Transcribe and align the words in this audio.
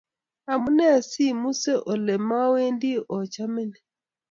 omunee 0.53 0.97
si 1.09 1.23
omuse 1.33 1.73
ale 1.91 2.15
mowendi 2.27 2.91
ochome 3.15 3.63
ni? 3.71 3.79